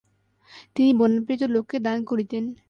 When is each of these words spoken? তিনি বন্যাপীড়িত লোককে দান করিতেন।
তিনি 0.75 0.91
বন্যাপীড়িত 0.93 1.43
লোককে 1.55 1.77
দান 1.79 1.97
করিতেন। 2.03 2.43